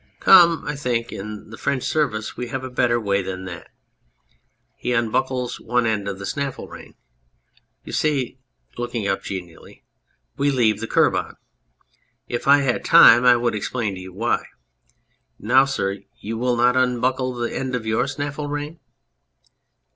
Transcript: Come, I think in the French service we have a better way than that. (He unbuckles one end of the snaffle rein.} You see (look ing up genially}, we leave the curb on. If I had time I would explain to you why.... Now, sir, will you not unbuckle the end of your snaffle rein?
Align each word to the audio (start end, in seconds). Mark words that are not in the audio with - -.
Come, 0.19 0.63
I 0.65 0.75
think 0.75 1.11
in 1.13 1.51
the 1.51 1.59
French 1.59 1.83
service 1.83 2.35
we 2.35 2.47
have 2.47 2.63
a 2.63 2.71
better 2.71 2.99
way 2.99 3.21
than 3.21 3.45
that. 3.45 3.69
(He 4.75 4.93
unbuckles 4.93 5.59
one 5.61 5.85
end 5.85 6.07
of 6.07 6.17
the 6.17 6.25
snaffle 6.25 6.67
rein.} 6.67 6.95
You 7.83 7.93
see 7.93 8.39
(look 8.79 8.95
ing 8.95 9.07
up 9.07 9.21
genially}, 9.21 9.83
we 10.37 10.49
leave 10.49 10.79
the 10.79 10.87
curb 10.87 11.15
on. 11.15 11.37
If 12.27 12.47
I 12.47 12.61
had 12.61 12.83
time 12.83 13.25
I 13.25 13.35
would 13.35 13.53
explain 13.53 13.93
to 13.93 14.01
you 14.01 14.11
why.... 14.11 14.45
Now, 15.37 15.65
sir, 15.65 15.97
will 15.99 16.05
you 16.23 16.35
not 16.39 16.75
unbuckle 16.75 17.35
the 17.35 17.55
end 17.55 17.75
of 17.75 17.85
your 17.85 18.07
snaffle 18.07 18.47
rein? 18.47 18.79